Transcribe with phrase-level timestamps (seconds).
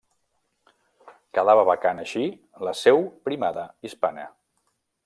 [1.39, 2.25] Quedava vacant així
[2.69, 4.29] la seu primada hispana.